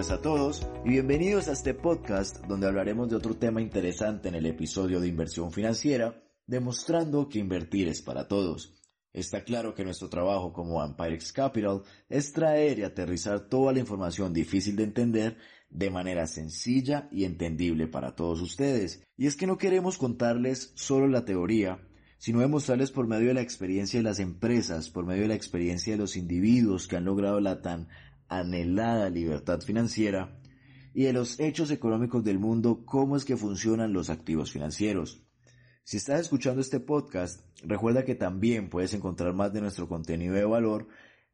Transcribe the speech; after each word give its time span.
días 0.00 0.12
a 0.12 0.22
todos 0.22 0.66
y 0.82 0.88
bienvenidos 0.88 1.48
a 1.48 1.52
este 1.52 1.74
podcast 1.74 2.38
donde 2.46 2.66
hablaremos 2.66 3.10
de 3.10 3.16
otro 3.16 3.36
tema 3.36 3.60
interesante 3.60 4.28
en 4.28 4.34
el 4.34 4.46
episodio 4.46 4.98
de 4.98 5.08
inversión 5.08 5.52
financiera, 5.52 6.22
demostrando 6.46 7.28
que 7.28 7.38
invertir 7.38 7.86
es 7.86 8.00
para 8.00 8.26
todos. 8.26 8.80
Está 9.12 9.44
claro 9.44 9.74
que 9.74 9.84
nuestro 9.84 10.08
trabajo 10.08 10.54
como 10.54 10.82
Empirex 10.82 11.32
Capital 11.32 11.82
es 12.08 12.32
traer 12.32 12.78
y 12.78 12.84
aterrizar 12.84 13.40
toda 13.40 13.74
la 13.74 13.80
información 13.80 14.32
difícil 14.32 14.74
de 14.74 14.84
entender 14.84 15.36
de 15.68 15.90
manera 15.90 16.26
sencilla 16.26 17.06
y 17.12 17.24
entendible 17.24 17.86
para 17.86 18.16
todos 18.16 18.40
ustedes. 18.40 19.02
Y 19.18 19.26
es 19.26 19.36
que 19.36 19.46
no 19.46 19.58
queremos 19.58 19.98
contarles 19.98 20.72
solo 20.76 21.08
la 21.08 21.26
teoría, 21.26 21.78
sino 22.16 22.40
demostrarles 22.40 22.90
por 22.90 23.06
medio 23.06 23.28
de 23.28 23.34
la 23.34 23.42
experiencia 23.42 24.00
de 24.00 24.04
las 24.04 24.18
empresas, 24.18 24.88
por 24.88 25.04
medio 25.04 25.22
de 25.22 25.28
la 25.28 25.34
experiencia 25.34 25.92
de 25.92 25.98
los 25.98 26.16
individuos 26.16 26.88
que 26.88 26.96
han 26.96 27.04
logrado 27.04 27.38
la 27.40 27.60
tan 27.60 27.88
anhelada 28.30 29.10
libertad 29.10 29.60
financiera 29.60 30.40
y 30.94 31.04
de 31.04 31.12
los 31.12 31.38
hechos 31.38 31.70
económicos 31.70 32.24
del 32.24 32.38
mundo, 32.38 32.84
cómo 32.86 33.16
es 33.16 33.24
que 33.24 33.36
funcionan 33.36 33.92
los 33.92 34.08
activos 34.08 34.52
financieros. 34.52 35.22
Si 35.84 35.96
estás 35.96 36.20
escuchando 36.20 36.60
este 36.60 36.80
podcast, 36.80 37.40
recuerda 37.62 38.04
que 38.04 38.14
también 38.14 38.70
puedes 38.70 38.94
encontrar 38.94 39.34
más 39.34 39.52
de 39.52 39.60
nuestro 39.60 39.88
contenido 39.88 40.34
de 40.34 40.44
valor, 40.44 40.86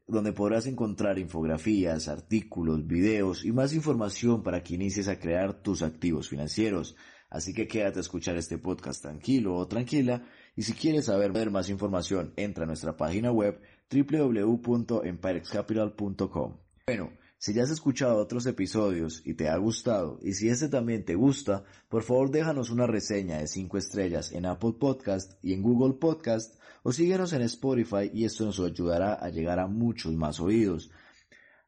donde 0.06 0.32
podrás 0.32 0.66
encontrar 0.66 1.19
infografías, 1.19 2.09
artículos, 2.09 2.86
videos 2.86 3.44
y 3.44 3.52
más 3.52 3.74
información 3.74 4.42
para 4.42 4.62
que 4.62 4.74
inicies 4.74 5.08
a 5.08 5.19
crear 5.19 5.62
tus 5.62 5.83
activos 5.83 6.28
financieros. 6.28 6.97
Así 7.28 7.52
que 7.52 7.66
quédate 7.66 7.98
a 7.98 8.02
escuchar 8.02 8.36
este 8.36 8.56
podcast 8.56 9.02
tranquilo 9.02 9.56
o 9.56 9.66
tranquila 9.66 10.24
y 10.55 10.62
si 10.62 10.74
quieres 10.74 11.06
saber 11.06 11.50
más 11.50 11.69
información 11.69 12.33
entra 12.36 12.62
a 12.64 12.66
nuestra 12.66 12.97
página 12.97 13.33
web 13.33 13.60
www.empirexcapital.com. 13.91 16.66
Bueno, 16.89 17.11
si 17.37 17.53
ya 17.53 17.65
has 17.65 17.70
escuchado 17.70 18.17
otros 18.19 18.47
episodios 18.47 19.20
y 19.25 19.34
te 19.34 19.48
ha 19.48 19.56
gustado, 19.56 20.20
y 20.23 20.34
si 20.34 20.48
este 20.48 20.69
también 20.69 21.05
te 21.05 21.17
gusta, 21.17 21.65
por 21.89 22.05
favor 22.05 22.31
déjanos 22.31 22.70
una 22.70 22.87
reseña 22.87 23.39
de 23.39 23.48
5 23.48 23.77
estrellas 23.77 24.31
en 24.31 24.47
Apple 24.47 24.75
Podcast 24.79 25.33
y 25.42 25.53
en 25.53 25.62
Google 25.62 25.95
Podcast, 25.95 26.55
o 26.84 26.92
síguenos 26.92 27.33
en 27.33 27.42
Spotify 27.42 28.09
y 28.14 28.25
esto 28.25 28.45
nos 28.45 28.61
ayudará 28.61 29.14
a 29.14 29.31
llegar 29.31 29.59
a 29.59 29.67
muchos 29.67 30.12
más 30.12 30.39
oídos. 30.39 30.92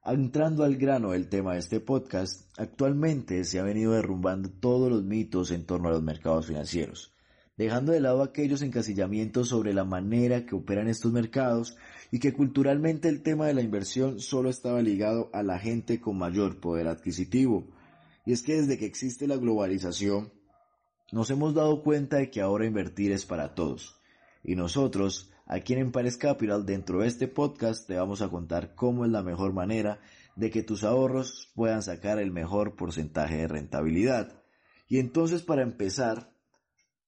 Entrando 0.04 0.62
al 0.62 0.76
grano 0.76 1.10
del 1.10 1.28
tema 1.28 1.54
de 1.54 1.58
este 1.58 1.80
podcast, 1.80 2.56
actualmente 2.56 3.42
se 3.42 3.58
ha 3.58 3.64
venido 3.64 3.94
derrumbando 3.94 4.50
todos 4.50 4.88
los 4.88 5.02
mitos 5.02 5.50
en 5.50 5.66
torno 5.66 5.88
a 5.88 5.92
los 5.94 6.02
mercados 6.04 6.46
financieros, 6.46 7.12
dejando 7.56 7.90
de 7.90 7.98
lado 7.98 8.22
aquellos 8.22 8.62
encasillamientos 8.62 9.48
sobre 9.48 9.74
la 9.74 9.82
manera 9.82 10.46
que 10.46 10.54
operan 10.54 10.86
estos 10.86 11.10
mercados 11.10 11.76
y 12.10 12.18
que 12.20 12.32
culturalmente 12.32 13.08
el 13.08 13.22
tema 13.22 13.46
de 13.46 13.54
la 13.54 13.62
inversión 13.62 14.20
solo 14.20 14.50
estaba 14.50 14.80
ligado 14.82 15.30
a 15.32 15.42
la 15.42 15.58
gente 15.58 16.00
con 16.00 16.18
mayor 16.18 16.60
poder 16.60 16.88
adquisitivo. 16.88 17.68
Y 18.24 18.32
es 18.32 18.42
que 18.42 18.56
desde 18.56 18.78
que 18.78 18.86
existe 18.86 19.26
la 19.26 19.36
globalización, 19.36 20.32
nos 21.12 21.30
hemos 21.30 21.54
dado 21.54 21.82
cuenta 21.82 22.16
de 22.16 22.30
que 22.30 22.40
ahora 22.40 22.66
invertir 22.66 23.12
es 23.12 23.24
para 23.24 23.54
todos. 23.54 24.00
Y 24.42 24.54
nosotros, 24.54 25.30
aquí 25.46 25.72
en 25.72 25.80
Empires 25.80 26.16
Capital, 26.16 26.66
dentro 26.66 27.00
de 27.00 27.08
este 27.08 27.28
podcast, 27.28 27.86
te 27.86 27.96
vamos 27.96 28.22
a 28.22 28.28
contar 28.28 28.74
cómo 28.74 29.04
es 29.04 29.10
la 29.10 29.22
mejor 29.22 29.52
manera 29.52 30.00
de 30.36 30.50
que 30.50 30.62
tus 30.62 30.84
ahorros 30.84 31.50
puedan 31.54 31.82
sacar 31.82 32.18
el 32.18 32.30
mejor 32.30 32.76
porcentaje 32.76 33.38
de 33.38 33.48
rentabilidad. 33.48 34.42
Y 34.88 34.98
entonces, 34.98 35.42
para 35.42 35.62
empezar, 35.62 36.30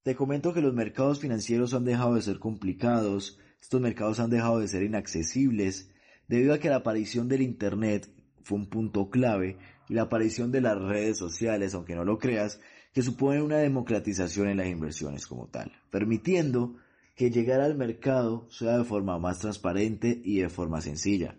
te 0.02 0.16
comento 0.16 0.52
que 0.52 0.62
los 0.62 0.74
mercados 0.74 1.20
financieros 1.20 1.74
han 1.74 1.84
dejado 1.84 2.14
de 2.14 2.22
ser 2.22 2.38
complicados, 2.38 3.38
estos 3.61 3.80
mercados 3.80 4.20
han 4.20 4.30
dejado 4.30 4.61
de 4.61 4.69
ser 4.69 4.83
inaccesibles 4.83 5.91
debido 6.28 6.55
a 6.55 6.58
que 6.58 6.69
la 6.69 6.77
aparición 6.77 7.28
del 7.28 7.42
Internet 7.42 8.11
fue 8.42 8.58
un 8.58 8.69
punto 8.69 9.11
clave 9.11 9.58
y 9.89 9.94
la 9.94 10.03
aparición 10.03 10.53
de 10.53 10.61
las 10.61 10.80
redes 10.80 11.19
sociales, 11.19 11.75
aunque 11.75 11.94
no 11.94 12.04
lo 12.04 12.19
creas, 12.19 12.60
que 12.93 13.03
supone 13.03 13.43
una 13.43 13.59
democratización 13.59 14.49
en 14.49 14.56
las 14.59 14.69
inversiones 14.69 15.26
como 15.26 15.49
tal, 15.49 15.72
permitiendo 15.91 16.76
que 17.15 17.31
llegar 17.31 17.60
al 17.60 17.76
mercado 17.76 18.49
sea 18.50 18.78
de 18.78 18.84
forma 18.84 19.19
más 19.19 19.41
transparente 19.41 20.20
y 20.25 20.38
de 20.38 20.49
forma 20.49 20.81
sencilla. 20.81 21.37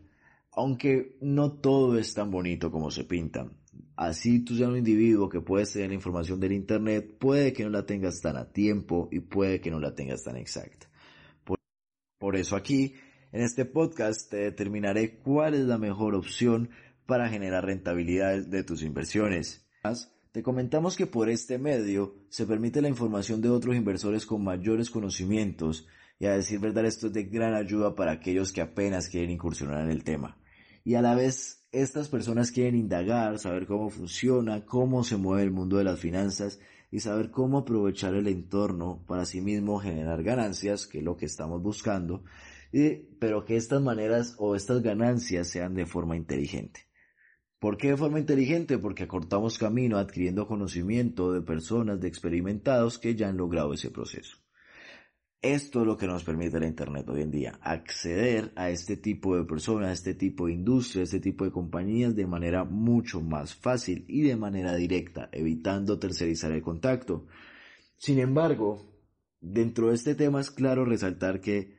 Aunque 0.52 1.18
no 1.22 1.54
todo 1.54 1.98
es 1.98 2.14
tan 2.14 2.30
bonito 2.30 2.72
como 2.72 2.92
se 2.92 3.04
pinta. 3.04 3.50
Así 3.96 4.40
tú 4.40 4.56
seas 4.56 4.70
un 4.70 4.78
individuo 4.78 5.30
que 5.30 5.42
puedes 5.42 5.72
tener 5.72 5.90
la 5.90 5.96
información 5.96 6.40
del 6.40 6.52
Internet, 6.52 7.18
puede 7.20 7.54
que 7.54 7.64
no 7.64 7.70
la 7.70 7.86
tengas 7.86 8.22
tan 8.22 8.36
a 8.38 8.52
tiempo 8.52 9.10
y 9.12 9.22
puede 9.22 9.62
que 9.62 9.72
no 9.72 9.80
la 9.80 9.96
tengas 9.96 10.24
tan 10.24 10.36
exacta. 10.38 10.91
Por 12.22 12.36
eso 12.36 12.56
aquí, 12.56 12.94
en 13.32 13.42
este 13.42 13.66
podcast, 13.66 14.30
te 14.30 14.38
determinaré 14.38 15.18
cuál 15.18 15.56
es 15.56 15.62
la 15.62 15.80
mejor 15.80 16.14
opción 16.14 16.70
para 17.08 17.28
generar 17.30 17.66
rentabilidad 17.66 18.46
de 18.46 18.64
tus 18.64 18.84
inversiones. 18.84 19.68
Te 20.32 20.44
comentamos 20.44 20.96
que 20.96 21.08
por 21.08 21.32
este 21.32 21.58
medio 21.58 22.14
se 22.30 22.46
permite 22.46 22.80
la 22.80 22.90
información 22.90 23.42
de 23.42 23.50
otros 23.50 23.76
inversores 23.76 24.28
con 24.28 24.44
mayores 24.44 24.92
conocimientos 24.92 25.88
y 26.20 26.28
a 26.28 26.34
decir 26.34 26.60
verdad 26.60 26.86
esto 26.86 27.08
es 27.08 27.14
de 27.14 27.24
gran 27.24 27.56
ayuda 27.56 27.96
para 27.96 28.12
aquellos 28.12 28.54
que 28.54 28.62
apenas 28.62 29.10
quieren 29.10 29.32
incursionar 29.32 29.84
en 29.84 29.90
el 29.90 30.04
tema. 30.04 30.38
Y 30.84 30.94
a 30.94 31.02
la 31.02 31.16
vez 31.16 31.66
estas 31.72 32.08
personas 32.08 32.52
quieren 32.52 32.76
indagar, 32.76 33.40
saber 33.40 33.66
cómo 33.66 33.90
funciona, 33.90 34.64
cómo 34.64 35.04
se 35.04 35.18
mueve 35.18 35.42
el 35.42 35.52
mundo 35.52 35.78
de 35.78 35.86
las 35.86 36.00
finanzas 36.00 36.60
y 36.92 37.00
saber 37.00 37.32
cómo 37.32 37.60
aprovechar 37.60 38.14
el 38.14 38.28
entorno 38.28 39.04
para 39.08 39.26
sí 39.26 39.40
mismo 39.40 39.80
generar 39.80 40.22
ganancias, 40.22 40.86
que 40.86 41.00
es 41.00 41.04
lo 41.04 41.16
que 41.16 41.26
estamos 41.26 41.62
buscando, 41.64 42.26
pero 43.20 43.46
que 43.46 43.56
estas 43.56 43.82
maneras 43.82 44.36
o 44.38 44.56
estas 44.56 44.82
ganancias 44.82 45.48
sean 45.48 45.74
de 45.74 45.86
forma 45.86 46.18
inteligente. 46.18 46.82
¿Por 47.60 47.78
qué 47.78 47.92
de 47.92 47.98
forma 47.98 48.20
inteligente? 48.20 48.78
Porque 48.78 49.04
acortamos 49.04 49.58
camino 49.58 49.98
adquiriendo 49.98 50.48
conocimiento 50.48 51.32
de 51.32 51.42
personas, 51.42 52.02
de 52.02 52.08
experimentados 52.08 53.00
que 53.00 53.16
ya 53.16 53.30
han 53.30 53.38
logrado 53.38 53.74
ese 53.74 53.90
proceso. 53.92 54.41
Esto 55.42 55.82
es 55.82 55.88
lo 55.88 55.98
que 55.98 56.06
nos 56.06 56.24
permite 56.24 56.60
la 56.60 56.68
Internet 56.68 57.10
hoy 57.10 57.24
en 57.24 57.32
día, 57.32 57.58
acceder 57.64 58.52
a 58.56 58.70
este 58.70 58.96
tipo 58.96 59.36
de 59.36 59.44
personas, 59.44 59.90
a 59.90 59.94
este 59.94 60.14
tipo 60.14 60.46
de 60.46 60.54
industria, 60.54 61.02
a 61.02 61.06
este 61.06 61.20
tipo 61.20 61.46
de 61.46 61.52
compañías 61.52 62.16
de 62.16 62.28
manera 62.28 62.64
mucho 62.64 63.22
más 63.22 63.56
fácil 63.56 64.06
y 64.08 64.22
de 64.22 64.36
manera 64.36 64.76
directa, 64.76 65.30
evitando 65.32 65.98
tercerizar 65.98 66.52
el 66.52 66.62
contacto. 66.62 67.26
Sin 67.98 68.20
embargo, 68.20 68.86
dentro 69.40 69.90
de 69.90 69.96
este 69.96 70.14
tema 70.14 70.42
es 70.42 70.52
claro 70.52 70.86
resaltar 70.86 71.42
que 71.42 71.76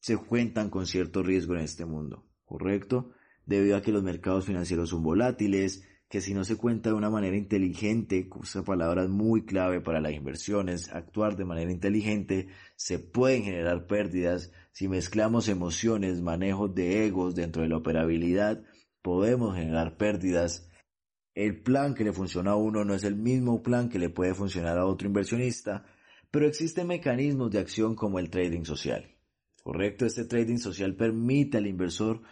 se 0.00 0.18
cuentan 0.18 0.68
con 0.68 0.86
cierto 0.86 1.22
riesgo 1.22 1.54
en 1.54 1.60
este 1.60 1.86
mundo, 1.86 2.28
¿correcto? 2.44 3.12
Debido 3.46 3.78
a 3.78 3.82
que 3.82 3.90
los 3.92 4.02
mercados 4.02 4.44
financieros 4.44 4.90
son 4.90 5.02
volátiles, 5.02 5.87
que 6.08 6.22
si 6.22 6.32
no 6.32 6.44
se 6.44 6.56
cuenta 6.56 6.88
de 6.88 6.96
una 6.96 7.10
manera 7.10 7.36
inteligente, 7.36 8.28
esa 8.42 8.64
palabra 8.64 9.02
es 9.02 9.10
muy 9.10 9.44
clave 9.44 9.80
para 9.80 10.00
las 10.00 10.12
inversiones, 10.12 10.90
actuar 10.90 11.36
de 11.36 11.44
manera 11.44 11.70
inteligente, 11.70 12.48
se 12.76 12.98
pueden 12.98 13.44
generar 13.44 13.86
pérdidas. 13.86 14.50
Si 14.72 14.88
mezclamos 14.88 15.48
emociones, 15.48 16.22
manejos 16.22 16.74
de 16.74 17.04
egos 17.06 17.34
dentro 17.34 17.62
de 17.62 17.68
la 17.68 17.76
operabilidad, 17.76 18.62
podemos 19.02 19.54
generar 19.54 19.98
pérdidas. 19.98 20.70
El 21.34 21.62
plan 21.62 21.94
que 21.94 22.04
le 22.04 22.14
funciona 22.14 22.52
a 22.52 22.56
uno 22.56 22.84
no 22.84 22.94
es 22.94 23.04
el 23.04 23.14
mismo 23.14 23.62
plan 23.62 23.90
que 23.90 23.98
le 23.98 24.08
puede 24.08 24.34
funcionar 24.34 24.78
a 24.78 24.86
otro 24.86 25.08
inversionista, 25.08 25.84
pero 26.30 26.46
existen 26.46 26.86
mecanismos 26.86 27.50
de 27.50 27.58
acción 27.58 27.94
como 27.94 28.18
el 28.18 28.30
trading 28.30 28.64
social. 28.64 29.14
Correcto, 29.62 30.06
este 30.06 30.24
trading 30.24 30.56
social 30.56 30.94
permite 30.94 31.58
al 31.58 31.66
inversor 31.66 32.22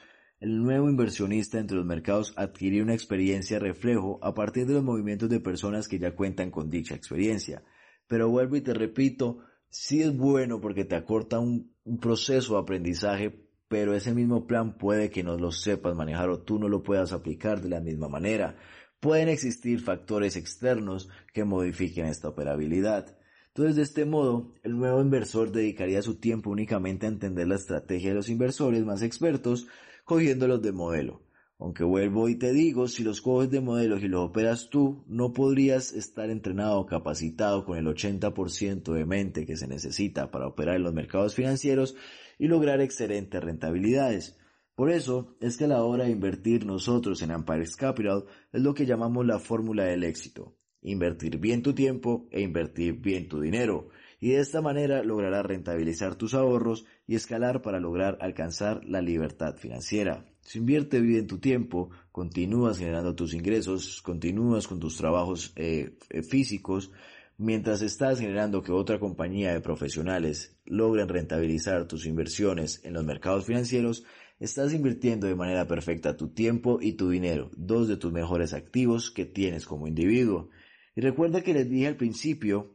el 0.40 0.62
nuevo 0.62 0.90
inversionista 0.90 1.58
entre 1.58 1.76
los 1.76 1.86
mercados 1.86 2.34
adquirir 2.36 2.82
una 2.82 2.94
experiencia 2.94 3.58
reflejo 3.58 4.18
a 4.22 4.34
partir 4.34 4.66
de 4.66 4.74
los 4.74 4.82
movimientos 4.82 5.30
de 5.30 5.40
personas 5.40 5.88
que 5.88 5.98
ya 5.98 6.14
cuentan 6.14 6.50
con 6.50 6.68
dicha 6.68 6.94
experiencia. 6.94 7.62
Pero 8.06 8.28
vuelvo 8.28 8.56
y 8.56 8.60
te 8.60 8.74
repito, 8.74 9.38
sí 9.68 10.02
es 10.02 10.16
bueno 10.16 10.60
porque 10.60 10.84
te 10.84 10.94
acorta 10.94 11.38
un, 11.38 11.74
un 11.84 11.98
proceso 11.98 12.54
de 12.54 12.60
aprendizaje, 12.60 13.48
pero 13.68 13.94
ese 13.94 14.12
mismo 14.12 14.46
plan 14.46 14.76
puede 14.76 15.10
que 15.10 15.22
no 15.22 15.36
lo 15.38 15.50
sepas 15.52 15.96
manejar 15.96 16.28
o 16.28 16.42
tú 16.42 16.58
no 16.58 16.68
lo 16.68 16.82
puedas 16.82 17.12
aplicar 17.12 17.62
de 17.62 17.70
la 17.70 17.80
misma 17.80 18.08
manera. 18.08 18.56
Pueden 19.00 19.28
existir 19.28 19.80
factores 19.80 20.36
externos 20.36 21.08
que 21.32 21.44
modifiquen 21.44 22.06
esta 22.06 22.28
operabilidad. 22.28 23.16
Entonces, 23.48 23.76
de 23.76 23.82
este 23.82 24.04
modo, 24.04 24.52
el 24.62 24.76
nuevo 24.76 25.00
inversor 25.00 25.50
dedicaría 25.50 26.02
su 26.02 26.16
tiempo 26.16 26.50
únicamente 26.50 27.06
a 27.06 27.08
entender 27.08 27.48
la 27.48 27.54
estrategia 27.54 28.10
de 28.10 28.16
los 28.16 28.28
inversores 28.28 28.84
más 28.84 29.00
expertos, 29.00 29.66
cogiéndolos 30.06 30.62
de 30.62 30.72
modelo. 30.72 31.20
Aunque 31.58 31.84
vuelvo 31.84 32.28
y 32.28 32.36
te 32.36 32.52
digo, 32.52 32.86
si 32.86 33.02
los 33.02 33.20
coges 33.20 33.50
de 33.50 33.60
modelo 33.60 33.96
y 33.98 34.08
los 34.08 34.24
operas 34.24 34.68
tú, 34.70 35.04
no 35.08 35.32
podrías 35.32 35.92
estar 35.92 36.30
entrenado 36.30 36.78
o 36.78 36.86
capacitado 36.86 37.64
con 37.64 37.76
el 37.76 37.86
80% 37.86 38.92
de 38.92 39.04
mente 39.04 39.46
que 39.46 39.56
se 39.56 39.66
necesita 39.66 40.30
para 40.30 40.46
operar 40.46 40.76
en 40.76 40.84
los 40.84 40.94
mercados 40.94 41.34
financieros 41.34 41.96
y 42.38 42.46
lograr 42.46 42.80
excelentes 42.80 43.42
rentabilidades. 43.42 44.38
Por 44.76 44.90
eso 44.90 45.36
es 45.40 45.56
que 45.56 45.64
a 45.64 45.68
la 45.68 45.82
hora 45.82 46.04
de 46.04 46.10
invertir 46.10 46.66
nosotros 46.66 47.20
en 47.22 47.32
Empires 47.32 47.74
Capital 47.74 48.26
es 48.52 48.62
lo 48.62 48.74
que 48.74 48.86
llamamos 48.86 49.26
la 49.26 49.40
fórmula 49.40 49.84
del 49.84 50.04
éxito. 50.04 50.56
Invertir 50.82 51.38
bien 51.38 51.62
tu 51.62 51.74
tiempo 51.74 52.28
e 52.30 52.42
invertir 52.42 53.00
bien 53.00 53.26
tu 53.26 53.40
dinero. 53.40 53.88
Y 54.20 54.30
de 54.30 54.40
esta 54.40 54.60
manera 54.60 55.02
lograrás 55.02 55.44
rentabilizar 55.44 56.14
tus 56.14 56.34
ahorros 56.34 56.84
y 57.06 57.14
escalar 57.14 57.62
para 57.62 57.80
lograr 57.80 58.18
alcanzar 58.20 58.84
la 58.84 59.00
libertad 59.00 59.56
financiera. 59.56 60.24
Si 60.40 60.58
invierte 60.58 61.00
bien 61.00 61.26
tu 61.26 61.38
tiempo, 61.38 61.90
continúas 62.12 62.78
generando 62.78 63.14
tus 63.14 63.34
ingresos, 63.34 64.02
continúas 64.02 64.66
con 64.66 64.80
tus 64.80 64.96
trabajos 64.96 65.52
eh, 65.56 65.96
eh, 66.10 66.22
físicos, 66.22 66.92
mientras 67.38 67.82
estás 67.82 68.20
generando 68.20 68.62
que 68.62 68.72
otra 68.72 68.98
compañía 68.98 69.52
de 69.52 69.60
profesionales 69.60 70.56
logren 70.64 71.08
rentabilizar 71.08 71.86
tus 71.86 72.06
inversiones 72.06 72.80
en 72.84 72.94
los 72.94 73.04
mercados 73.04 73.44
financieros, 73.44 74.04
estás 74.38 74.72
invirtiendo 74.72 75.26
de 75.26 75.34
manera 75.34 75.66
perfecta 75.66 76.16
tu 76.16 76.28
tiempo 76.28 76.78
y 76.80 76.92
tu 76.92 77.10
dinero, 77.10 77.50
dos 77.56 77.88
de 77.88 77.96
tus 77.96 78.12
mejores 78.12 78.52
activos 78.52 79.10
que 79.10 79.26
tienes 79.26 79.64
como 79.66 79.86
individuo. 79.86 80.50
Y 80.94 81.00
recuerda 81.00 81.42
que 81.42 81.54
les 81.54 81.68
dije 81.68 81.86
al 81.86 81.96
principio 81.96 82.74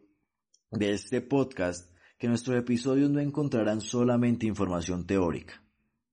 de 0.71 0.91
este 0.91 1.21
podcast 1.21 1.91
que 2.21 2.27
nuestros 2.27 2.55
episodios 2.55 3.09
no 3.09 3.19
encontrarán 3.19 3.81
solamente 3.81 4.45
información 4.45 5.07
teórica, 5.07 5.63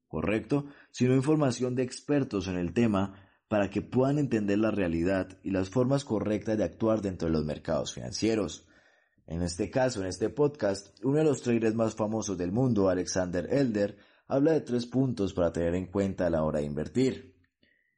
¿correcto? 0.06 0.64
Sino 0.90 1.14
información 1.14 1.74
de 1.74 1.82
expertos 1.82 2.48
en 2.48 2.56
el 2.56 2.72
tema 2.72 3.28
para 3.46 3.68
que 3.68 3.82
puedan 3.82 4.18
entender 4.18 4.58
la 4.58 4.70
realidad 4.70 5.38
y 5.42 5.50
las 5.50 5.68
formas 5.68 6.06
correctas 6.06 6.56
de 6.56 6.64
actuar 6.64 7.02
dentro 7.02 7.28
de 7.28 7.34
los 7.34 7.44
mercados 7.44 7.92
financieros. 7.92 8.66
En 9.26 9.42
este 9.42 9.68
caso, 9.68 10.00
en 10.00 10.06
este 10.06 10.30
podcast, 10.30 10.96
uno 11.04 11.18
de 11.18 11.24
los 11.24 11.42
traders 11.42 11.74
más 11.74 11.94
famosos 11.94 12.38
del 12.38 12.52
mundo, 12.52 12.88
Alexander 12.88 13.46
Elder, 13.52 13.98
habla 14.28 14.52
de 14.52 14.62
tres 14.62 14.86
puntos 14.86 15.34
para 15.34 15.52
tener 15.52 15.74
en 15.74 15.88
cuenta 15.88 16.26
a 16.26 16.30
la 16.30 16.42
hora 16.42 16.60
de 16.60 16.64
invertir. 16.64 17.36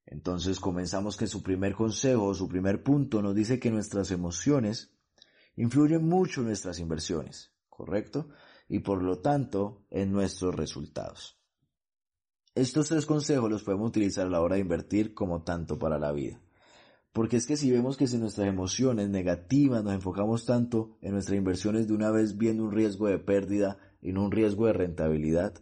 Entonces 0.04 0.58
comenzamos 0.58 1.16
que 1.16 1.28
su 1.28 1.44
primer 1.44 1.74
consejo, 1.74 2.34
su 2.34 2.48
primer 2.48 2.82
punto 2.82 3.22
nos 3.22 3.36
dice 3.36 3.60
que 3.60 3.70
nuestras 3.70 4.10
emociones 4.10 4.96
influyen 5.54 6.08
mucho 6.08 6.40
en 6.40 6.48
nuestras 6.48 6.80
inversiones, 6.80 7.49
¿correcto? 7.80 8.28
Y 8.68 8.80
por 8.80 9.02
lo 9.02 9.20
tanto 9.20 9.86
en 9.88 10.12
nuestros 10.12 10.54
resultados. 10.54 11.40
Estos 12.54 12.88
tres 12.88 13.06
consejos 13.06 13.50
los 13.50 13.62
podemos 13.62 13.88
utilizar 13.88 14.26
a 14.26 14.30
la 14.30 14.42
hora 14.42 14.56
de 14.56 14.60
invertir 14.60 15.14
como 15.14 15.44
tanto 15.44 15.78
para 15.78 15.98
la 15.98 16.12
vida. 16.12 16.42
Porque 17.14 17.38
es 17.38 17.46
que 17.46 17.56
si 17.56 17.70
vemos 17.70 17.96
que 17.96 18.06
si 18.06 18.18
nuestras 18.18 18.48
emociones 18.48 19.08
negativas 19.08 19.82
nos 19.82 19.94
enfocamos 19.94 20.44
tanto 20.44 20.98
en 21.00 21.12
nuestras 21.12 21.38
inversiones 21.38 21.88
de 21.88 21.94
una 21.94 22.10
vez 22.10 22.36
viendo 22.36 22.64
un 22.64 22.72
riesgo 22.72 23.08
de 23.08 23.18
pérdida 23.18 23.78
y 24.02 24.12
no 24.12 24.24
un 24.24 24.30
riesgo 24.30 24.66
de 24.66 24.74
rentabilidad, 24.74 25.54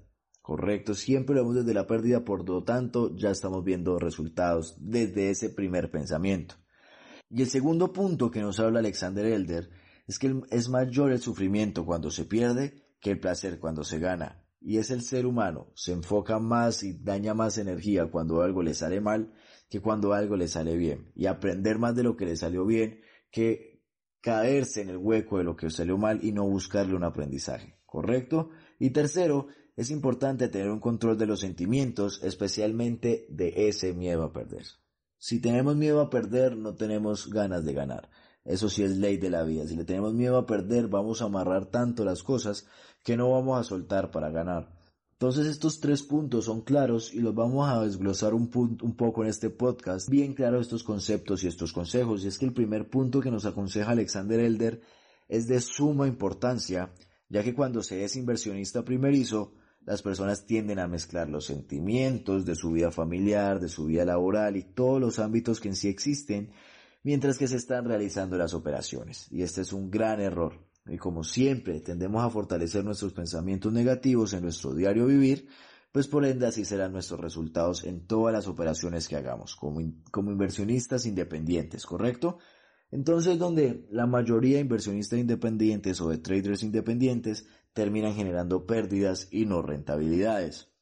correcto, 0.43 0.95
siempre 0.95 1.37
lo 1.37 1.43
vemos 1.43 1.55
desde 1.55 1.75
la 1.75 1.87
pérdida, 1.87 2.25
por 2.25 2.49
lo 2.49 2.65
tanto 2.65 3.15
ya 3.15 3.31
estamos 3.31 3.63
viendo 3.63 3.97
resultados 4.01 4.77
desde 4.81 5.31
ese 5.31 5.51
primer 5.51 5.93
pensamiento. 5.93 6.57
Y 7.31 7.43
el 7.43 7.49
segundo 7.49 7.93
punto 7.93 8.33
que 8.33 8.41
nos 8.41 8.59
habla 8.59 8.81
Alexander 8.81 9.25
Elder 9.25 9.71
es 10.09 10.19
que 10.19 10.41
es 10.51 10.69
mayor 10.71 11.13
el 11.13 11.21
sufrimiento 11.21 11.85
cuando 11.85 12.11
se 12.11 12.25
pierde 12.25 12.83
que 13.01 13.13
el 13.13 13.21
placer 13.21 13.61
cuando 13.61 13.85
se 13.85 13.99
gana. 13.99 14.43
Y 14.61 14.79
es 14.79 14.91
el 14.91 15.03
ser 15.03 15.27
humano, 15.27 15.71
se 15.75 15.93
enfoca 15.93 16.41
más 16.41 16.83
y 16.83 16.95
daña 16.95 17.35
más 17.35 17.59
energía 17.59 18.11
cuando 18.11 18.43
algo 18.43 18.63
le 18.63 18.75
sale 18.75 19.01
mal 19.01 19.33
que 19.69 19.81
cuando 19.81 20.15
algo 20.15 20.37
le 20.37 20.49
sale 20.49 20.77
bien. 20.77 21.13
Y 21.15 21.27
aprender 21.27 21.79
más 21.79 21.95
de 21.95 22.03
lo 22.03 22.17
que 22.17 22.25
le 22.25 22.37
salió 22.37 22.65
bien 22.65 23.03
que 23.31 23.85
caerse 24.21 24.81
en 24.81 24.89
el 24.89 24.97
hueco 24.97 25.39
de 25.39 25.45
lo 25.45 25.55
que 25.55 25.71
salió 25.71 25.99
mal 25.99 26.25
y 26.25 26.33
no 26.33 26.49
buscarle 26.49 26.97
un 26.97 27.05
aprendizaje. 27.05 27.79
¿Correcto? 27.85 28.51
Y 28.79 28.91
tercero, 28.91 29.49
es 29.77 29.91
importante 29.91 30.49
tener 30.49 30.71
un 30.71 30.81
control 30.81 31.19
de 31.19 31.27
los 31.27 31.41
sentimientos, 31.41 32.21
especialmente 32.25 33.27
de 33.29 33.69
ese 33.69 33.93
miedo 33.93 34.25
a 34.25 34.33
perder. 34.33 34.65
Si 35.19 35.41
tenemos 35.41 35.77
miedo 35.77 36.01
a 36.01 36.11
perder, 36.11 36.57
no 36.57 36.75
tenemos 36.75 37.31
ganas 37.31 37.65
de 37.65 37.75
ganar. 37.75 38.09
Eso 38.49 38.71
sí 38.71 38.83
es 38.83 38.97
ley 38.97 39.19
de 39.19 39.29
la 39.29 39.45
vida. 39.45 39.67
Si 39.67 39.77
le 39.77 39.85
tenemos 39.85 40.15
miedo 40.15 40.39
a 40.39 40.47
perder, 40.47 40.89
vamos 40.89 41.21
a 41.21 41.27
amarrar 41.27 41.67
tanto 41.67 42.03
las 42.03 42.23
cosas 42.23 42.67
que 43.05 43.15
no 43.15 43.31
vamos 43.31 43.61
a 43.61 43.63
soltar 43.63 44.11
para 44.11 44.31
ganar. 44.31 44.73
Entonces 45.13 45.47
estos 45.47 45.81
tres 45.81 46.03
puntos 46.03 46.47
son 46.47 46.63
claros 46.63 47.13
y 47.13 47.21
los 47.21 47.35
vamos 47.35 47.69
a 47.69 47.83
desglosar 47.83 48.33
un, 48.33 48.51
un 48.55 48.97
poco 48.97 49.23
en 49.23 49.29
este 49.29 49.51
podcast. 49.51 50.09
Bien 50.09 50.33
claro 50.33 50.61
estos 50.61 50.83
conceptos 50.83 51.45
y 51.45 51.49
estos 51.49 51.75
consejos. 51.75 52.25
Y 52.25 52.29
es 52.29 52.39
que 52.39 52.47
el 52.47 52.55
primer 52.55 52.89
punto 52.89 53.21
que 53.21 53.31
nos 53.31 53.45
aconseja 53.45 53.91
Alexander 53.91 54.41
Elder 54.41 54.81
es 55.29 55.47
de 55.47 55.61
suma 55.61 56.09
importancia, 56.09 56.91
ya 57.29 57.43
que 57.45 57.55
cuando 57.55 57.83
se 57.83 58.03
es 58.03 58.17
inversionista 58.17 58.83
primerizo, 58.83 59.53
las 59.85 60.01
personas 60.01 60.47
tienden 60.47 60.79
a 60.79 60.89
mezclar 60.89 61.29
los 61.29 61.45
sentimientos 61.45 62.47
de 62.47 62.55
su 62.55 62.71
vida 62.71 62.91
familiar, 62.91 63.61
de 63.61 63.69
su 63.69 63.85
vida 63.85 64.07
laboral 64.07 64.57
y 64.57 64.63
todos 64.63 65.01
los 65.01 65.19
ámbitos 65.19 65.61
que 65.61 65.69
en 65.69 65.77
sí 65.77 65.89
existen 65.89 66.51
mientras 67.03 67.39
que 67.39 67.49
se 67.49 67.57
están 67.57 67.85
realizando 67.85 68.37
las 68.37 68.55
operaciones. 68.55 69.27
Y 69.31 69.43
este 69.43 69.63
es 69.63 69.73
un 69.73 69.91
gran 69.91 70.21
error. 70.21 70.67
Y 70.87 70.97
como 70.97 71.23
siempre 71.23 71.81
tendemos 71.81 72.25
a 72.25 72.31
fortalecer 72.31 72.85
nuestros 72.85 73.13
pensamientos 73.13 73.73
negativos 73.73 74.33
en 74.33 74.43
nuestro 74.43 74.75
diario 74.75 75.07
vivir, 75.07 75.49
pues 75.93 76.07
por 76.07 76.25
ende 76.25 76.47
así 76.47 76.65
serán 76.65 76.93
nuestros 76.93 77.21
resultados 77.21 77.85
en 77.85 78.07
todas 78.07 78.33
las 78.33 78.47
operaciones 78.47 79.09
que 79.09 79.17
hagamos 79.17 79.57
como, 79.57 79.81
como 80.11 80.31
inversionistas 80.31 81.07
independientes, 81.07 81.87
¿correcto? 81.87 82.39
Entonces, 82.91 83.39
donde 83.39 83.87
la 83.91 84.07
mayoría 84.07 84.57
de 84.57 84.63
inversionistas 84.63 85.19
independientes 85.19 86.01
o 86.01 86.09
de 86.09 86.19
traders 86.19 86.63
independientes 86.63 87.47
terminan 87.75 88.15
generando 88.15 88.67
pérdidas 88.67 89.29
y 89.31 89.45
no 89.45 89.61
rentabilidades. 89.63 90.73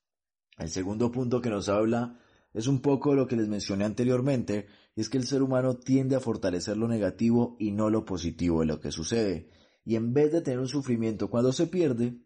El 0.57 0.71
segundo 0.71 1.11
punto 1.11 1.41
que 1.41 1.51
nos 1.51 1.69
habla 1.69 2.21
es 2.57 2.67
un 2.67 2.81
poco 2.81 3.15
lo 3.15 3.29
que 3.29 3.37
les 3.37 3.47
mencioné 3.47 3.85
anteriormente, 3.85 4.67
y 4.97 5.03
es 5.03 5.09
que 5.09 5.19
el 5.19 5.27
ser 5.27 5.43
humano 5.43 5.77
tiende 5.77 6.17
a 6.17 6.21
fortalecer 6.21 6.77
lo 6.77 6.89
negativo 6.89 7.57
y 7.61 7.71
no 7.71 7.91
lo 7.91 8.05
positivo 8.05 8.61
de 8.61 8.67
lo 8.67 8.81
que 8.81 8.91
sucede. 8.91 9.51
Y 9.85 9.95
en 9.95 10.13
vez 10.13 10.33
de 10.33 10.41
tener 10.41 10.59
un 10.59 10.69
sufrimiento 10.69 11.31
cuando 11.31 11.53
se 11.53 11.69
pierde, 11.69 12.19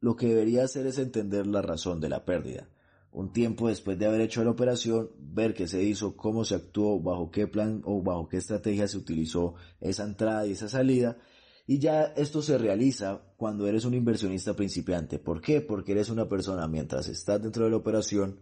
lo 0.00 0.16
que 0.16 0.28
debería 0.28 0.64
hacer 0.64 0.86
es 0.86 0.98
entender 0.98 1.46
la 1.46 1.60
razón 1.60 2.00
de 2.00 2.08
la 2.08 2.24
pérdida 2.24 2.68
un 3.12 3.30
tiempo 3.30 3.68
después 3.68 3.98
de 3.98 4.06
haber 4.06 4.22
hecho 4.22 4.42
la 4.42 4.50
operación, 4.50 5.10
ver 5.18 5.52
qué 5.54 5.68
se 5.68 5.82
hizo, 5.82 6.16
cómo 6.16 6.44
se 6.44 6.54
actuó, 6.54 6.98
bajo 6.98 7.30
qué 7.30 7.46
plan 7.46 7.82
o 7.84 8.02
bajo 8.02 8.26
qué 8.26 8.38
estrategia 8.38 8.88
se 8.88 8.96
utilizó 8.96 9.54
esa 9.80 10.04
entrada 10.04 10.46
y 10.46 10.52
esa 10.52 10.68
salida. 10.68 11.18
Y 11.66 11.78
ya 11.78 12.04
esto 12.16 12.40
se 12.40 12.56
realiza 12.56 13.22
cuando 13.36 13.68
eres 13.68 13.84
un 13.84 13.94
inversionista 13.94 14.54
principiante. 14.54 15.18
¿Por 15.18 15.42
qué? 15.42 15.60
Porque 15.60 15.92
eres 15.92 16.08
una 16.08 16.28
persona 16.28 16.66
mientras 16.66 17.06
estás 17.06 17.40
dentro 17.42 17.64
de 17.64 17.70
la 17.70 17.76
operación 17.76 18.40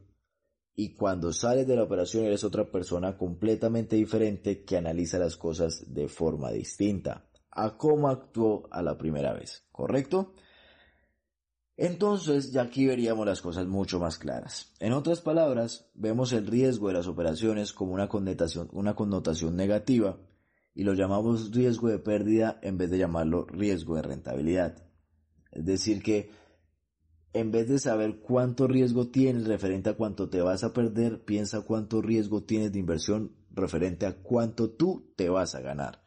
y 0.81 0.95
cuando 0.95 1.31
sales 1.31 1.67
de 1.67 1.77
la 1.77 1.83
operación 1.83 2.25
eres 2.25 2.43
otra 2.43 2.71
persona 2.71 3.19
completamente 3.19 3.97
diferente 3.97 4.65
que 4.65 4.79
analiza 4.79 5.19
las 5.19 5.37
cosas 5.37 5.85
de 5.93 6.09
forma 6.09 6.51
distinta 6.53 7.27
a 7.51 7.77
cómo 7.77 8.09
actuó 8.09 8.67
a 8.71 8.81
la 8.81 8.97
primera 8.97 9.35
vez. 9.35 9.63
¿Correcto? 9.73 10.33
Entonces 11.77 12.51
ya 12.53 12.63
aquí 12.63 12.87
veríamos 12.87 13.27
las 13.27 13.43
cosas 13.43 13.67
mucho 13.67 14.01
más 14.01 14.17
claras. 14.17 14.73
En 14.81 14.95
otras 14.95 15.21
palabras, 15.21 15.91
vemos 15.93 16.33
el 16.33 16.47
riesgo 16.47 16.89
de 16.89 16.95
las 16.95 17.09
operaciones 17.09 17.75
como 17.75 17.93
una 17.93 18.09
connotación, 18.09 18.71
una 18.73 18.95
connotación 18.95 19.57
negativa 19.57 20.19
y 20.75 20.85
lo 20.85 20.95
llamamos 20.95 21.51
riesgo 21.51 21.89
de 21.89 21.99
pérdida 21.99 22.59
en 22.63 22.79
vez 22.79 22.91
de 22.91 22.97
llamarlo 22.97 23.45
riesgo 23.45 23.97
de 23.97 24.03
rentabilidad. 24.03 24.83
Es 25.53 25.67
decir 25.67 26.03
que 26.03 26.31
en 27.33 27.51
vez 27.53 27.69
de 27.69 27.79
saber 27.79 28.21
cuánto 28.21 28.67
riesgo 28.67 29.09
tienes 29.09 29.47
referente 29.47 29.91
a 29.91 29.95
cuánto 29.95 30.29
te 30.29 30.41
vas 30.41 30.65
a 30.65 30.73
perder, 30.73 31.25
piensa 31.25 31.63
cuánto 31.63 32.03
riesgo 32.03 32.43
tienes 32.43 32.73
de 32.73 32.81
inversión 32.81 33.37
referente 33.53 34.07
a 34.07 34.17
cuánto 34.17 34.71
tú 34.71 35.13
te 35.17 35.29
vas 35.29 35.55
a 35.55 35.61
ganar. 35.61 36.03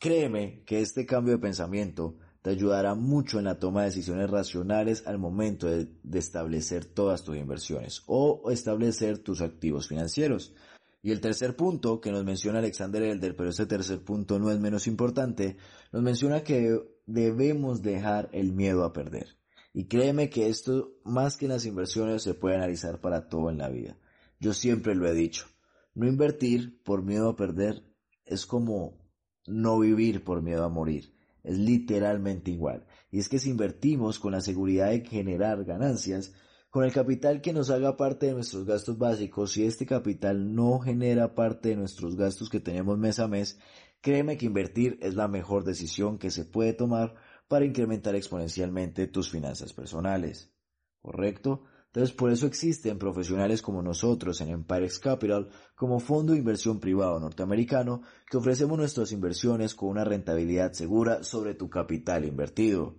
Créeme 0.00 0.62
que 0.64 0.80
este 0.80 1.06
cambio 1.06 1.34
de 1.34 1.40
pensamiento 1.40 2.18
te 2.42 2.50
ayudará 2.50 2.94
mucho 2.94 3.38
en 3.38 3.46
la 3.46 3.58
toma 3.58 3.80
de 3.80 3.86
decisiones 3.86 4.30
racionales 4.30 5.06
al 5.06 5.18
momento 5.18 5.66
de, 5.68 5.88
establecer 6.14 6.84
todas 6.84 7.24
tus 7.24 7.36
inversiones 7.36 8.02
o 8.06 8.50
establecer 8.50 9.18
tus 9.18 9.40
activos 9.40 9.88
financieros. 9.88 10.54
Y 11.02 11.12
el 11.12 11.20
tercer 11.20 11.56
punto 11.56 12.00
que 12.00 12.10
nos 12.10 12.24
menciona 12.24 12.58
Alexander 12.58 13.02
Elder, 13.02 13.36
pero 13.36 13.50
este 13.50 13.66
tercer 13.66 14.02
punto 14.02 14.38
no 14.38 14.50
es 14.50 14.58
menos 14.58 14.86
importante, 14.88 15.56
nos 15.92 16.02
menciona 16.02 16.42
que 16.42 16.80
debemos 17.06 17.82
dejar 17.82 18.28
el 18.32 18.52
miedo 18.52 18.84
a 18.84 18.92
perder. 18.92 19.37
Y 19.78 19.84
créeme 19.86 20.28
que 20.28 20.48
esto, 20.48 20.98
más 21.04 21.36
que 21.36 21.44
en 21.44 21.52
las 21.52 21.64
inversiones, 21.64 22.24
se 22.24 22.34
puede 22.34 22.56
analizar 22.56 23.00
para 23.00 23.28
todo 23.28 23.48
en 23.48 23.58
la 23.58 23.68
vida. 23.68 23.96
Yo 24.40 24.52
siempre 24.52 24.96
lo 24.96 25.06
he 25.06 25.14
dicho. 25.14 25.46
No 25.94 26.08
invertir 26.08 26.82
por 26.82 27.04
miedo 27.04 27.28
a 27.28 27.36
perder 27.36 27.84
es 28.24 28.44
como 28.44 28.98
no 29.46 29.78
vivir 29.78 30.24
por 30.24 30.42
miedo 30.42 30.64
a 30.64 30.68
morir 30.68 31.14
es 31.44 31.58
literalmente 31.58 32.50
igual. 32.50 32.86
Y 33.12 33.20
es 33.20 33.28
que 33.28 33.38
si 33.38 33.50
invertimos 33.50 34.18
con 34.18 34.32
la 34.32 34.40
seguridad 34.40 34.90
de 34.90 35.04
generar 35.04 35.64
ganancias, 35.64 36.34
con 36.70 36.82
el 36.82 36.92
capital 36.92 37.40
que 37.40 37.52
nos 37.52 37.70
haga 37.70 37.96
parte 37.96 38.26
de 38.26 38.34
nuestros 38.34 38.66
gastos 38.66 38.98
básicos, 38.98 39.52
si 39.52 39.64
este 39.64 39.86
capital 39.86 40.56
no 40.56 40.80
genera 40.80 41.36
parte 41.36 41.68
de 41.68 41.76
nuestros 41.76 42.16
gastos 42.16 42.50
que 42.50 42.58
tenemos 42.58 42.98
mes 42.98 43.20
a 43.20 43.28
mes, 43.28 43.60
créeme 44.00 44.36
que 44.36 44.46
invertir 44.46 44.98
es 45.02 45.14
la 45.14 45.28
mejor 45.28 45.62
decisión 45.62 46.18
que 46.18 46.32
se 46.32 46.44
puede 46.44 46.72
tomar 46.72 47.14
para 47.48 47.64
incrementar 47.64 48.14
exponencialmente 48.14 49.06
tus 49.06 49.30
finanzas 49.30 49.72
personales. 49.72 50.52
¿Correcto? 51.00 51.64
Entonces 51.86 52.14
por 52.14 52.30
eso 52.30 52.46
existen 52.46 52.98
profesionales 52.98 53.62
como 53.62 53.82
nosotros 53.82 54.40
en 54.42 54.50
Empirex 54.50 54.98
Capital 54.98 55.48
como 55.74 56.00
fondo 56.00 56.32
de 56.32 56.38
inversión 56.38 56.80
privado 56.80 57.18
norteamericano 57.18 58.02
que 58.30 58.36
ofrecemos 58.36 58.76
nuestras 58.76 59.10
inversiones 59.10 59.74
con 59.74 59.88
una 59.88 60.04
rentabilidad 60.04 60.72
segura 60.72 61.24
sobre 61.24 61.54
tu 61.54 61.70
capital 61.70 62.26
invertido. 62.26 62.98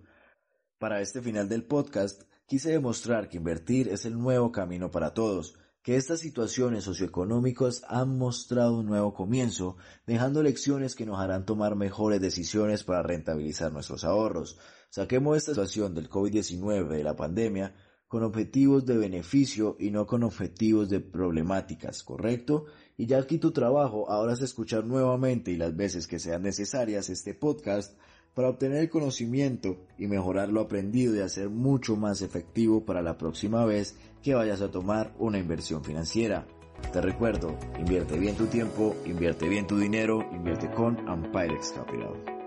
Para 0.78 1.00
este 1.00 1.22
final 1.22 1.48
del 1.48 1.64
podcast 1.64 2.22
quise 2.46 2.72
demostrar 2.72 3.28
que 3.28 3.36
invertir 3.36 3.88
es 3.88 4.04
el 4.06 4.18
nuevo 4.18 4.50
camino 4.50 4.90
para 4.90 5.14
todos, 5.14 5.56
que 5.90 5.96
estas 5.96 6.20
situaciones 6.20 6.84
socioeconómicas 6.84 7.82
han 7.88 8.16
mostrado 8.16 8.78
un 8.78 8.86
nuevo 8.86 9.12
comienzo, 9.12 9.76
dejando 10.06 10.40
lecciones 10.40 10.94
que 10.94 11.04
nos 11.04 11.18
harán 11.18 11.44
tomar 11.44 11.74
mejores 11.74 12.20
decisiones 12.20 12.84
para 12.84 13.02
rentabilizar 13.02 13.72
nuestros 13.72 14.04
ahorros. 14.04 14.56
Saquemos 14.88 15.36
esta 15.36 15.50
situación 15.50 15.92
del 15.96 16.08
COVID-19, 16.08 16.86
de 16.90 17.02
la 17.02 17.16
pandemia, 17.16 17.74
con 18.06 18.22
objetivos 18.22 18.86
de 18.86 18.98
beneficio 18.98 19.76
y 19.80 19.90
no 19.90 20.06
con 20.06 20.22
objetivos 20.22 20.88
de 20.90 21.00
problemáticas, 21.00 22.04
¿correcto? 22.04 22.66
Y 22.96 23.06
ya 23.06 23.18
aquí 23.18 23.38
tu 23.38 23.50
trabajo 23.50 24.08
ahora 24.12 24.34
es 24.34 24.42
escuchar 24.42 24.84
nuevamente 24.84 25.50
y 25.50 25.56
las 25.56 25.74
veces 25.74 26.06
que 26.06 26.20
sean 26.20 26.44
necesarias 26.44 27.10
este 27.10 27.34
podcast 27.34 27.98
para 28.34 28.48
obtener 28.48 28.78
el 28.78 28.90
conocimiento 28.90 29.76
y 29.98 30.06
mejorar 30.06 30.48
lo 30.48 30.60
aprendido 30.60 31.14
y 31.14 31.20
hacer 31.20 31.50
mucho 31.50 31.96
más 31.96 32.22
efectivo 32.22 32.84
para 32.84 33.02
la 33.02 33.18
próxima 33.18 33.64
vez 33.64 33.96
que 34.22 34.34
vayas 34.34 34.60
a 34.60 34.70
tomar 34.70 35.12
una 35.18 35.38
inversión 35.38 35.84
financiera. 35.84 36.46
Te 36.92 37.00
recuerdo, 37.00 37.56
invierte 37.78 38.18
bien 38.18 38.36
tu 38.36 38.46
tiempo, 38.46 38.96
invierte 39.04 39.48
bien 39.48 39.66
tu 39.66 39.78
dinero, 39.78 40.26
invierte 40.32 40.70
con 40.70 41.08
Ampirex 41.08 41.72
Capital. 41.72 42.39